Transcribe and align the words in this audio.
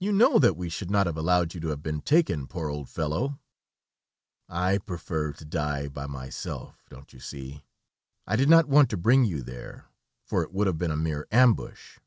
"You 0.00 0.10
know 0.10 0.40
that 0.40 0.56
we 0.56 0.68
should 0.68 0.90
not 0.90 1.06
have 1.06 1.16
allowed 1.16 1.54
you 1.54 1.60
to 1.60 1.68
have 1.68 1.80
been 1.80 2.00
taken, 2.00 2.48
poor 2.48 2.68
old 2.68 2.88
fellow." 2.88 3.38
"I 4.48 4.78
preferred 4.78 5.38
to 5.38 5.44
die 5.44 5.86
by 5.86 6.06
myself, 6.06 6.82
don't 6.90 7.12
you 7.12 7.20
see! 7.20 7.64
I 8.26 8.34
did 8.34 8.48
not 8.48 8.66
want 8.68 8.90
to 8.90 8.96
bring 8.96 9.24
you 9.24 9.44
there, 9.44 9.86
for 10.24 10.42
it 10.42 10.52
would 10.52 10.66
have 10.66 10.78
been 10.78 10.90
a 10.90 10.96
mere 10.96 11.28
ambush." 11.30 12.00